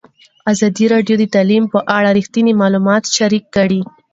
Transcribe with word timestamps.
ازادي 0.51 0.85
راډیو 0.93 1.15
د 1.19 1.23
تعلیم 1.35 1.63
په 1.73 1.79
اړه 1.97 2.09
رښتیني 2.17 2.53
معلومات 2.61 3.03
شریک 3.15 3.45
کړي. 3.55 3.81